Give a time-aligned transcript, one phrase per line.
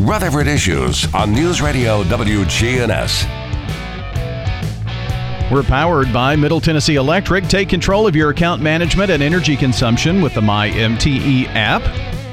[0.00, 3.28] Rutherford Issues on News Radio WGNS.
[5.52, 7.46] We're powered by Middle Tennessee Electric.
[7.48, 11.82] Take control of your account management and energy consumption with the MyMTE app.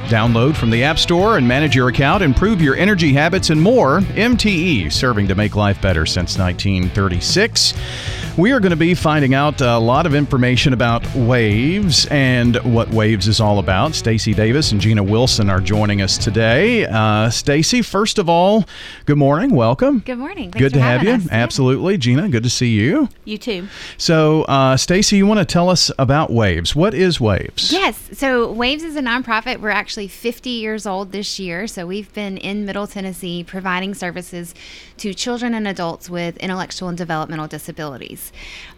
[0.07, 3.99] Download from the App Store and manage your account, improve your energy habits, and more.
[3.99, 7.73] MTE, serving to make life better since 1936.
[8.37, 12.87] We are going to be finding out a lot of information about Waves and what
[12.91, 13.95] Waves is all about.
[13.95, 16.85] Stacy Davis and Gina Wilson are joining us today.
[16.85, 18.65] Uh, Stacy, first of all,
[19.05, 19.55] good morning.
[19.55, 20.03] Welcome.
[20.05, 20.51] Good morning.
[20.51, 21.13] Thanks good to have you.
[21.13, 21.27] us.
[21.31, 21.97] Absolutely.
[21.97, 23.09] Gina, good to see you.
[23.25, 23.69] You too.
[23.97, 26.75] So, uh, Stacy, you want to tell us about Waves.
[26.75, 27.71] What is Waves?
[27.71, 28.07] Yes.
[28.13, 29.61] So, Waves is a nonprofit.
[29.61, 31.65] We're actually 50 years old this year.
[31.65, 34.53] So, we've been in Middle Tennessee providing services
[34.97, 38.26] to children and adults with intellectual and developmental disabilities.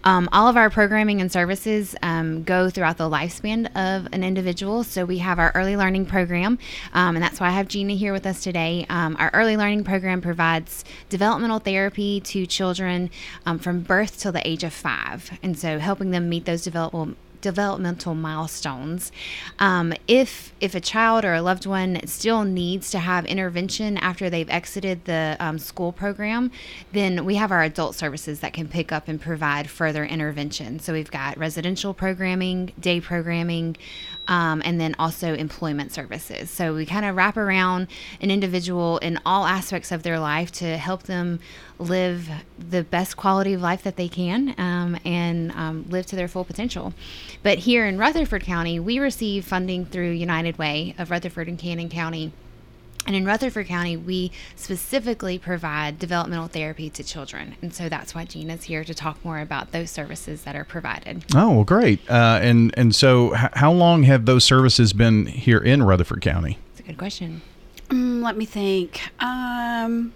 [0.04, 4.84] Um, all of our programming and services um, go throughout the lifespan of an individual.
[4.84, 6.58] So we have our early learning program,
[6.94, 8.86] um, and that's why I have Gina here with us today.
[8.90, 13.10] Um, our early learning program provides developmental therapy to children
[13.46, 17.16] um, from birth till the age of five, and so helping them meet those developmental
[17.42, 19.12] developmental milestones.
[19.60, 24.30] Um, if if a child or a loved one still needs to have intervention after
[24.30, 26.52] they've exited the um, school program,
[26.92, 30.80] then we have our adult services that can pick up and provide further intervention.
[30.80, 33.78] So we've got residential programming, day programming,
[34.28, 36.50] um, and then also employment services.
[36.50, 37.88] So we kind of wrap around
[38.22, 41.40] an individual in all aspects of their life to help them
[41.80, 46.28] live the best quality of life that they can um, and um, live to their
[46.28, 46.94] full potential.
[47.44, 51.90] But here in Rutherford County, we receive funding through United Way of Rutherford and Cannon
[51.90, 52.32] County.
[53.08, 57.56] And in Rutherford County, we specifically provide developmental therapy to children.
[57.62, 61.26] And so that's why Gina's here to talk more about those services that are provided.
[61.34, 62.08] Oh, well, great.
[62.10, 66.60] Uh, and, and so, h- how long have those services been here in Rutherford County?
[66.72, 67.42] It's a good question.
[67.88, 69.02] Mm, let me think.
[69.20, 70.14] Um,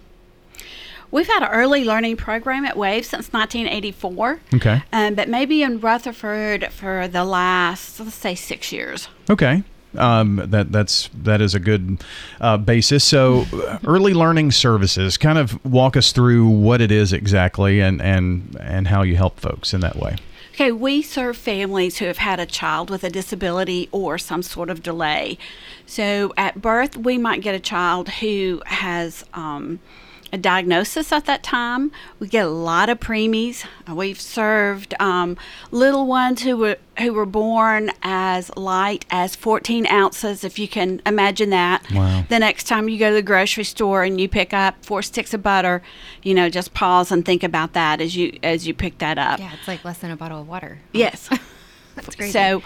[1.14, 4.40] We've had an early learning program at Wave since 1984.
[4.54, 4.82] Okay.
[4.92, 9.06] Um, but maybe in Rutherford for the last, let's say, six years.
[9.30, 9.62] Okay.
[9.96, 12.02] Um, that that's that is a good
[12.40, 13.04] uh, basis.
[13.04, 13.46] So,
[13.86, 15.16] early learning services.
[15.16, 19.38] Kind of walk us through what it is exactly, and and and how you help
[19.38, 20.16] folks in that way.
[20.54, 24.68] Okay, we serve families who have had a child with a disability or some sort
[24.68, 25.38] of delay.
[25.86, 29.24] So, at birth, we might get a child who has.
[29.32, 29.78] Um,
[30.34, 31.92] a diagnosis at that time.
[32.18, 33.64] We get a lot of preemies.
[33.88, 35.36] We've served um,
[35.70, 41.00] little ones who were who were born as light as 14 ounces, if you can
[41.06, 41.84] imagine that.
[41.92, 42.24] Wow.
[42.28, 45.32] The next time you go to the grocery store and you pick up four sticks
[45.32, 45.82] of butter,
[46.22, 49.38] you know, just pause and think about that as you as you pick that up.
[49.38, 50.80] Yeah, it's like less than a bottle of water.
[50.92, 51.28] Yes.
[51.94, 52.32] That's crazy.
[52.32, 52.62] So,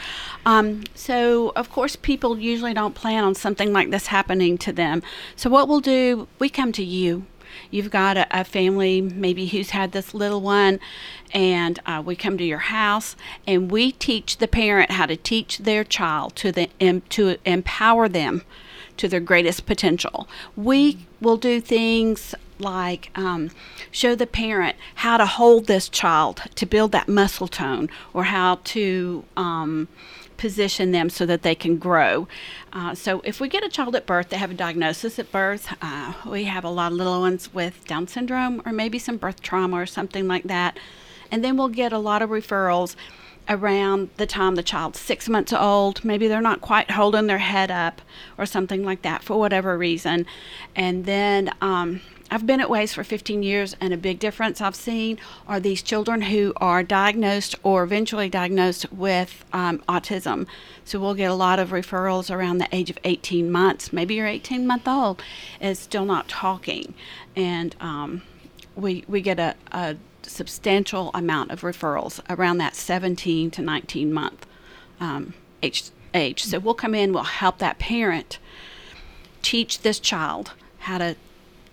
[0.47, 5.03] um, so of course, people usually don't plan on something like this happening to them.
[5.37, 7.27] So, what we'll do, we come to you
[7.71, 10.81] you've got a, a family maybe who's had this little one
[11.33, 15.59] and uh, we come to your house and we teach the parent how to teach
[15.59, 16.69] their child to the
[17.09, 18.43] to empower them
[18.99, 20.29] to their greatest potential.
[20.57, 23.51] We will do things like um,
[23.91, 28.57] show the parent how to hold this child to build that muscle tone or how
[28.65, 29.89] to um,
[30.39, 32.27] position them so that they can grow.
[32.73, 35.77] Uh, so, if we get a child at birth, they have a diagnosis at birth.
[35.83, 39.43] Uh, we have a lot of little ones with Down syndrome or maybe some birth
[39.43, 40.79] trauma or something like that.
[41.31, 42.97] And then we'll get a lot of referrals
[43.49, 46.05] around the time the child's six months old.
[46.05, 48.03] Maybe they're not quite holding their head up
[48.37, 50.27] or something like that for whatever reason.
[50.77, 52.01] And then um,
[52.31, 55.81] I've been at Waves for 15 years, and a big difference I've seen are these
[55.81, 60.47] children who are diagnosed or eventually diagnosed with um, autism.
[60.85, 63.93] So we'll get a lot of referrals around the age of 18 months.
[63.95, 65.23] Maybe you're 18 month old
[65.61, 66.93] is still not talking,
[67.35, 68.23] and um,
[68.77, 74.47] we we get a, a substantial amount of referrals around that 17 to 19 month
[75.01, 76.45] um, age age.
[76.45, 78.39] So we'll come in, we'll help that parent
[79.41, 81.17] teach this child how to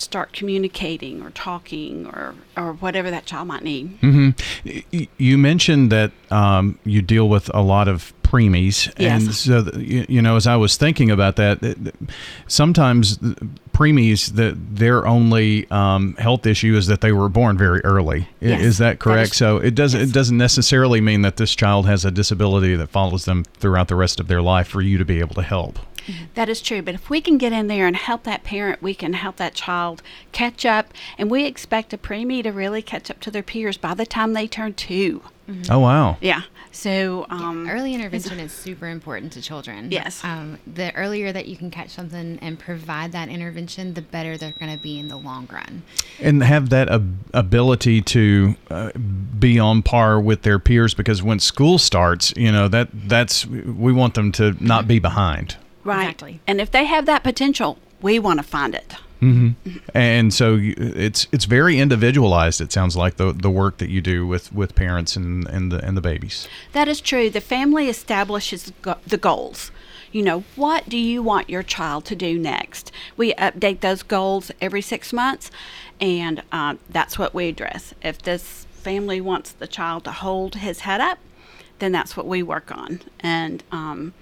[0.01, 3.99] start communicating or talking or or whatever that child might need.
[4.01, 5.03] Mm-hmm.
[5.17, 9.23] You mentioned that um, you deal with a lot of preemies, yes.
[9.23, 11.93] and so the, you know, as I was thinking about that,
[12.47, 13.17] sometimes
[13.73, 18.27] preemies that their only um, health issue is that they were born very early.
[18.39, 19.29] Yes, is that correct?
[19.29, 20.09] That is, so it doesn't yes.
[20.09, 23.95] it doesn't necessarily mean that this child has a disability that follows them throughout the
[23.95, 25.79] rest of their life for you to be able to help.
[26.35, 26.81] That is true.
[26.81, 29.53] But if we can get in there and help that parent, we can help that
[29.55, 30.87] child catch up.
[31.17, 34.33] And we expect a preemie to really catch up to their peers by the time
[34.33, 35.21] they turn two.
[35.69, 36.17] Oh wow.
[36.21, 36.41] Yeah.
[36.71, 39.91] So um, Early intervention is super important to children.
[39.91, 40.23] Yes.
[40.23, 44.55] Um, the earlier that you can catch something and provide that intervention, the better they're
[44.59, 45.83] going to be in the long run.
[46.19, 51.39] and have that ab- ability to uh, be on par with their peers because when
[51.39, 56.03] school starts you know that that's we want them to not be behind right.
[56.03, 56.41] Exactly.
[56.47, 58.95] And if they have that potential, we want to find it.
[59.95, 64.27] and so it's it's very individualized it sounds like the the work that you do
[64.27, 67.29] with with parents and and the and the babies That is true.
[67.31, 69.71] The family establishes go- the goals.
[70.11, 72.91] You know, what do you want your child to do next?
[73.17, 75.49] We update those goals every six months,
[75.99, 77.93] and uh, that's what we address.
[78.03, 81.17] If this family wants the child to hold his head up,
[81.79, 83.01] then that's what we work on.
[83.19, 84.13] And um,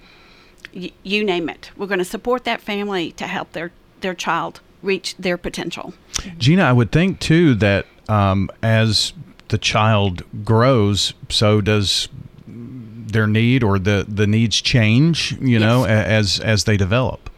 [0.74, 4.60] y- you name it, we're going to support that family to help their, their child
[4.82, 5.94] reach their potential.
[6.38, 9.12] Gina, I would think too that um, as
[9.48, 12.08] the child grows, so does
[12.46, 15.36] their need or the the needs change.
[15.40, 17.30] You know, as as they develop.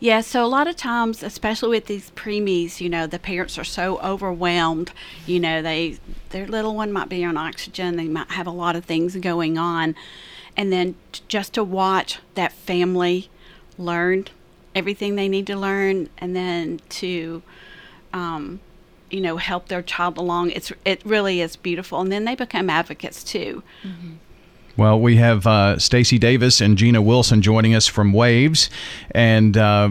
[0.00, 3.64] Yeah, so a lot of times, especially with these preemies, you know, the parents are
[3.64, 4.92] so overwhelmed.
[5.24, 5.98] You know, they
[6.30, 9.56] their little one might be on oxygen, they might have a lot of things going
[9.56, 9.94] on,
[10.56, 13.28] and then t- just to watch that family
[13.78, 14.26] learn
[14.74, 17.42] everything they need to learn, and then to,
[18.12, 18.60] um,
[19.10, 20.50] you know, help their child along.
[20.50, 23.62] It's it really is beautiful, and then they become advocates too.
[24.76, 28.70] Well, we have uh, Stacy Davis and Gina Wilson joining us from Waves,
[29.12, 29.90] and uh,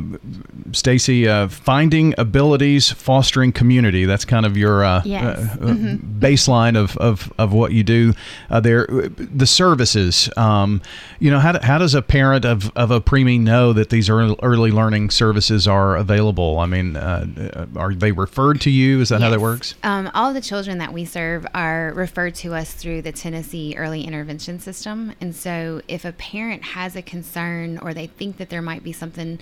[0.74, 4.04] Stacy, uh, finding abilities, fostering community.
[4.04, 5.24] That's kind of your uh, Yes.
[5.58, 5.74] uh, uh,
[6.20, 8.14] baseline of, of, of what you do
[8.50, 8.86] uh, there.
[8.88, 10.82] The services, um,
[11.20, 14.10] you know, how, do- how does a parent of, of a preemie know that these
[14.10, 16.60] early, early learning services are available?
[16.60, 19.00] I mean, uh, are they referred to you?
[19.00, 19.76] Is that how that works?
[19.84, 24.04] Um, all the children that we serve are referred to us through the Tennessee Early
[24.04, 25.14] Intervention System.
[25.22, 28.92] And so, if a parent has a concern or they think that there might be
[28.92, 29.40] something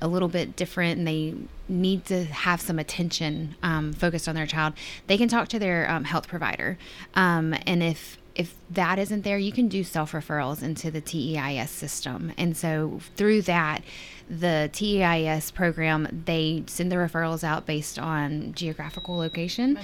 [0.00, 1.34] a little bit different and they
[1.68, 4.74] need to have some attention um, focused on their child,
[5.06, 6.78] they can talk to their um, health provider.
[7.14, 11.70] Um, and if if that isn't there, you can do self referrals into the TEIS
[11.70, 12.32] system.
[12.36, 13.82] And so through that,
[14.32, 19.78] the TEIS program, they send the referrals out based on geographical location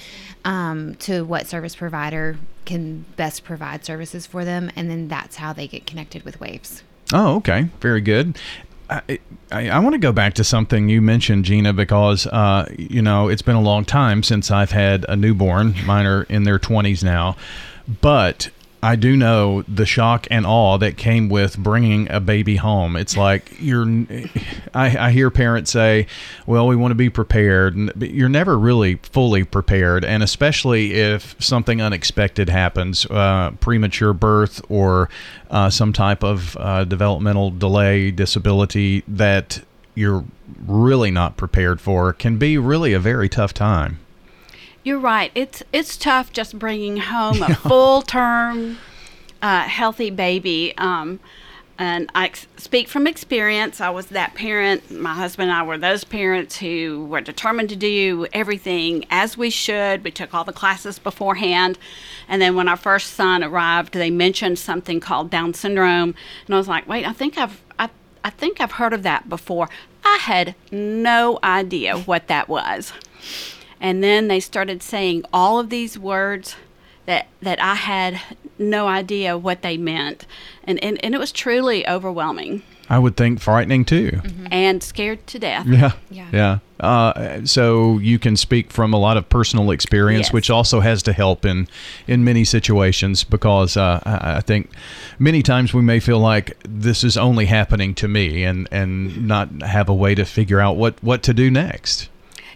[0.44, 4.70] um, to what service provider can best provide services for them.
[4.74, 6.82] And then that's how they get connected with Waves.
[7.12, 7.68] Oh, okay.
[7.80, 8.38] Very good.
[8.88, 9.18] I,
[9.52, 13.28] I, I want to go back to something you mentioned, Gina, because, uh, you know,
[13.28, 15.74] it's been a long time since I've had a newborn.
[15.84, 17.36] Mine are in their 20s now.
[18.00, 18.48] But
[18.82, 22.94] I do know the shock and awe that came with bringing a baby home.
[22.94, 23.84] It's like you're,
[24.72, 26.06] I, I hear parents say,
[26.46, 27.74] well, we want to be prepared.
[27.74, 30.04] And- But you're never really fully prepared.
[30.04, 35.08] And especially if something unexpected happens, uh, premature birth or
[35.50, 39.60] uh, some type of uh, developmental delay, disability that
[39.96, 40.24] you're
[40.66, 43.98] really not prepared for, can be really a very tough time.
[44.88, 45.30] You're right.
[45.34, 48.78] It's it's tough just bringing home a full term,
[49.42, 50.72] uh, healthy baby.
[50.78, 51.20] Um,
[51.78, 53.82] and I ex- speak from experience.
[53.82, 54.90] I was that parent.
[54.90, 59.50] My husband and I were those parents who were determined to do everything as we
[59.50, 60.04] should.
[60.04, 61.78] We took all the classes beforehand.
[62.26, 66.14] And then when our first son arrived, they mentioned something called Down syndrome.
[66.46, 67.90] And I was like, wait, I think I've, I,
[68.24, 69.68] I think I've heard of that before.
[70.02, 72.94] I had no idea what that was.
[73.80, 76.56] And then they started saying all of these words
[77.06, 78.20] that that I had
[78.58, 80.26] no idea what they meant.
[80.64, 84.20] And and, and it was truly overwhelming I would think frightening too.
[84.50, 85.66] and scared to death.
[85.66, 85.92] Yeah.
[86.10, 86.28] Yeah.
[86.32, 86.58] Yeah.
[86.80, 90.32] Uh, so you can speak from a lot of personal experience, Yes.
[90.32, 91.68] which also has to help in
[92.06, 94.70] in many situations because uh, I, I think
[95.18, 99.48] many times we may feel like this is only happening to me and and not
[99.62, 102.08] have a way to figure out what what to do next.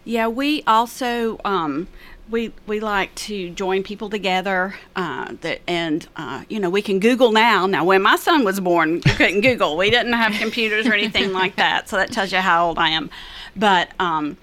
[0.05, 1.89] Yeah, we also um,
[2.29, 4.75] we we like to join people together.
[4.97, 7.67] Uh, that and uh, you know we can Google now.
[7.67, 9.77] Now, when my son was born, you couldn't Google.
[9.77, 11.89] We didn't have computers or anything like that.
[11.89, 13.11] So that tells you how old I am.
[13.55, 14.39] But um,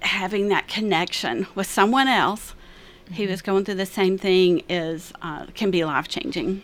[0.00, 2.54] having that connection with someone else
[3.16, 6.62] who is going through the same thing is uh, can be life changing.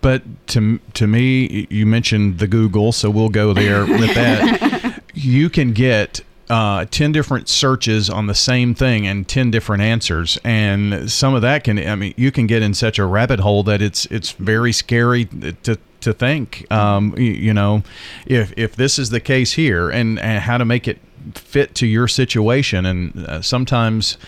[0.00, 5.02] But to to me, you mentioned the Google, so we'll go there with that.
[5.14, 10.38] you can get uh, ten different searches on the same thing and ten different answers,
[10.44, 11.78] and some of that can.
[11.78, 15.24] I mean, you can get in such a rabbit hole that it's it's very scary
[15.24, 16.66] to to think.
[16.70, 17.82] Um, you, you know,
[18.26, 20.98] if if this is the case here, and, and how to make it
[21.34, 24.18] fit to your situation, and uh, sometimes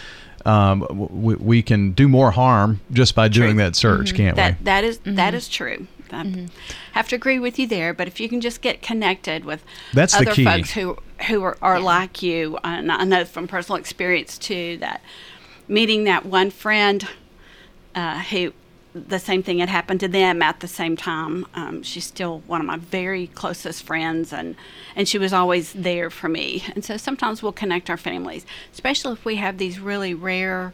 [0.46, 4.64] um, we, we can do more harm just by doing that search, can't That we?
[4.64, 5.86] that is- that is true.
[6.12, 6.46] I
[6.92, 7.92] have to agree with you there.
[7.92, 10.44] But if you can just get connected with That's other key.
[10.44, 10.96] folks who
[11.28, 15.00] who are, are like you, and I know from personal experience too that
[15.68, 17.06] meeting that one friend
[17.94, 18.52] uh, who
[18.94, 21.46] the same thing had happened to them at the same time.
[21.54, 24.56] Um, she's still one of my very closest friends, and
[24.94, 26.64] and she was always there for me.
[26.74, 30.72] And so sometimes we'll connect our families, especially if we have these really rare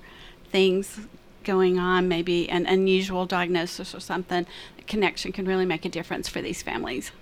[0.50, 1.00] things
[1.44, 4.46] going on, maybe an unusual diagnosis or something.
[4.86, 7.12] Connection can really make a difference for these families.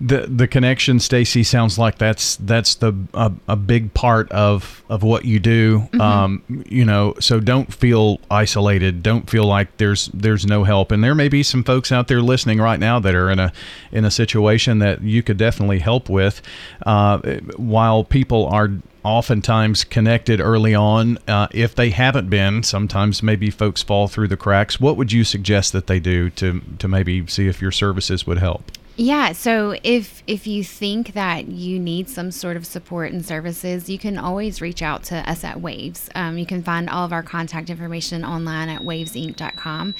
[0.00, 5.02] the the connection, Stacy, sounds like that's that's the a, a big part of of
[5.02, 5.88] what you do.
[6.00, 9.02] Um, you know, so don't feel isolated.
[9.02, 10.92] Don't feel like there's there's no help.
[10.92, 13.52] And there may be some folks out there listening right now that are in a
[13.90, 16.42] in a situation that you could definitely help with.
[16.84, 17.18] Uh,
[17.56, 18.70] while people are
[19.04, 24.36] oftentimes connected early on, uh, if they haven't been, sometimes maybe folks fall through the
[24.36, 24.80] cracks.
[24.80, 28.38] What would you suggest that they do to to maybe see if your services would
[28.38, 28.70] help?
[28.96, 33.90] Yeah, so if if you think that you need some sort of support and services,
[33.90, 36.08] you can always reach out to us at Waves.
[36.14, 39.94] Um, you can find all of our contact information online at wavesinc.com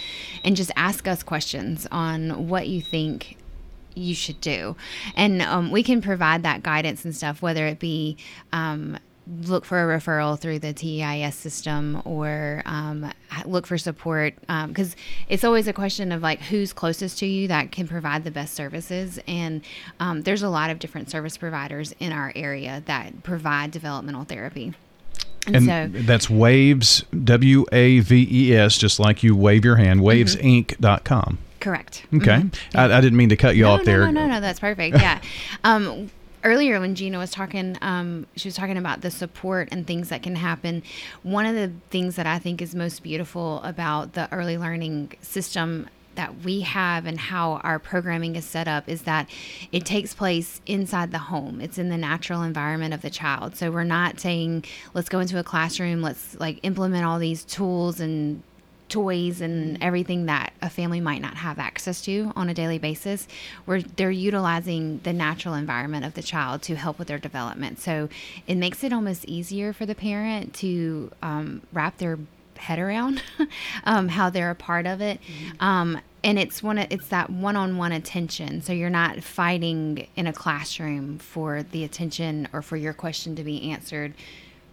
[0.44, 3.36] and just ask us questions on what you think
[3.94, 4.76] you should do.
[5.16, 8.16] And um, we can provide that guidance and stuff, whether it be
[8.52, 13.10] um, look for a referral through the TEIS system or um,
[13.46, 14.34] look for support
[14.68, 14.96] because
[15.28, 18.54] it's always a question of like who's closest to you that can provide the best
[18.54, 19.18] services.
[19.26, 19.62] And
[20.00, 24.74] um, there's a lot of different service providers in our area that provide developmental therapy.
[25.46, 29.76] And, And so, that's waves, W A V E S, just like you wave your
[29.76, 31.38] hand, wavesinc.com.
[31.64, 32.04] correct.
[32.14, 32.42] Okay.
[32.74, 34.00] I, I didn't mean to cut you no, off no, there.
[34.12, 34.98] No, no, no, that's perfect.
[34.98, 35.20] Yeah.
[35.64, 36.10] um,
[36.44, 40.22] earlier when Gina was talking, um, she was talking about the support and things that
[40.22, 40.82] can happen.
[41.22, 45.88] One of the things that I think is most beautiful about the early learning system
[46.16, 49.28] that we have and how our programming is set up is that
[49.72, 51.60] it takes place inside the home.
[51.60, 53.56] It's in the natural environment of the child.
[53.56, 57.98] So we're not saying let's go into a classroom, let's like implement all these tools
[57.98, 58.42] and
[58.94, 63.26] toys and everything that a family might not have access to on a daily basis
[63.64, 67.80] where they're utilizing the natural environment of the child to help with their development.
[67.80, 68.08] So
[68.46, 72.20] it makes it almost easier for the parent to um, wrap their
[72.56, 73.20] head around
[73.84, 75.18] um, how they're a part of it.
[75.58, 78.62] Um, and it's one of, it's that one-on-one attention.
[78.62, 83.42] So you're not fighting in a classroom for the attention or for your question to
[83.42, 84.14] be answered.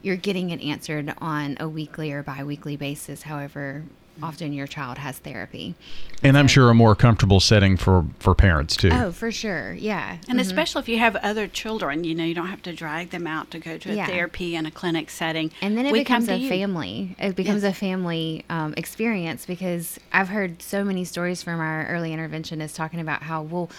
[0.03, 3.83] You're getting it answered on a weekly or bi-weekly basis however
[4.23, 5.75] often your child has therapy
[6.23, 8.89] And I'm sure a more comfortable setting for, for parents too.
[8.93, 12.47] oh for sure yeah And especially if you have other children, you know, you don't
[12.47, 14.07] have to drag them out to go to a Yeah.
[14.07, 15.51] therapy in a clinic setting.
[15.61, 16.49] and then it We becomes a you.
[16.49, 17.75] family it becomes Yes.
[17.75, 22.99] a family um, experience because i've heard so many stories from our early interventionists talking
[22.99, 23.69] about how well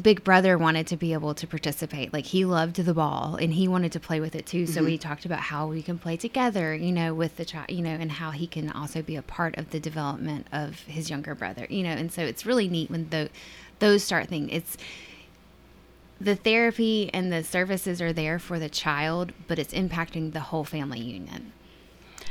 [0.00, 2.12] big brother wanted to be able to participate.
[2.12, 4.66] Like he loved the ball and he wanted to play with it too.
[4.66, 4.86] So Mm-hmm.
[4.86, 7.90] we talked about how we can play together you know with the child you know
[7.90, 11.66] and how he can also be a part of the development of his younger brother
[11.70, 11.90] you know.
[11.90, 13.30] And so it's really neat when the
[13.78, 14.76] those start things it's
[16.20, 20.64] the therapy and the services are there for the child but it's impacting the whole
[20.64, 21.52] family union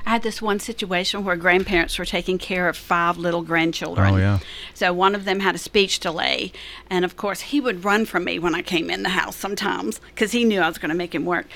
[0.06, 4.16] I had this one situation where grandparents were taking care of five little grandchildren.
[4.16, 4.40] Oh, yeah.
[4.74, 6.52] So one of them had a speech delay,
[6.90, 10.02] and of course he would run from me when I came in the house sometimes
[10.14, 11.48] because he knew I was going to make him work.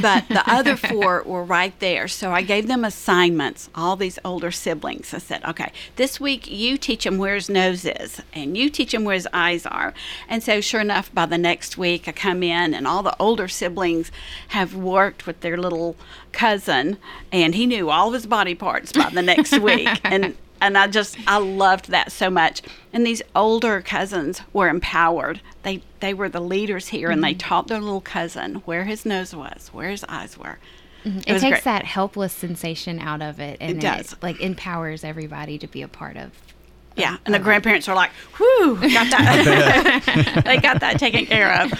[0.00, 3.68] But the other four were right there, so I gave them assignments.
[3.74, 5.12] All these older siblings.
[5.12, 8.94] I said, "Okay, this week you teach him where his nose is, and you teach
[8.94, 9.92] him where his eyes are."
[10.28, 13.48] And so, sure enough, by the next week I come in, and all the older
[13.48, 14.12] siblings
[14.48, 15.96] have worked with their little
[16.32, 16.98] cousin,
[17.32, 20.86] and he knew all of his body parts by the next week, and and I
[20.88, 22.62] just I loved that so much.
[22.92, 25.40] And these older cousins were empowered.
[25.62, 27.38] They they were the leaders here, and they Mm-hmm.
[27.48, 30.58] taught their little cousin where his nose was, where his eyes were.
[31.04, 31.64] it, was takes great.
[31.64, 34.16] that helpless sensation out of it and It does.
[34.20, 36.32] like empowers everybody to be a part of
[36.98, 40.42] Yeah, and the grandparents are like, "Whew, got that.
[40.44, 41.72] they got that taken care of."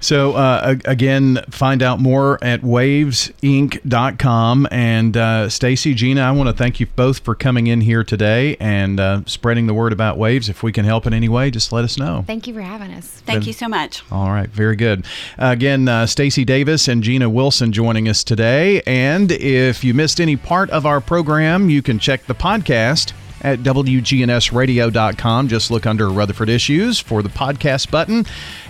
[0.00, 4.68] So, uh, again, find out more at wavesinc.com.
[4.70, 8.56] And uh, Stacy, Gina, I want to thank you both for coming in here today
[8.58, 10.48] and uh, spreading the word about Waves.
[10.48, 12.24] If we can help in any way, just let us know.
[12.26, 14.02] thank you for having us Thank you so much.
[14.10, 15.04] All right, very good.
[15.38, 18.82] Uh, again, uh, Stacy Davis and Gina Wilson joining us today.
[18.86, 23.12] And if you missed any part of our program, you can check the podcast
[23.42, 25.48] at WGNSradio.com.
[25.48, 28.24] Just look under Rutherford Issues for the podcast button.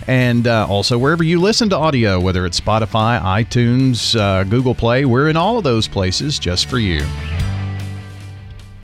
[0.07, 5.05] And uh, also wherever you listen to audio, whether it's Spotify, iTunes, uh, Google Play,
[5.05, 7.05] we're in all of those places just for you.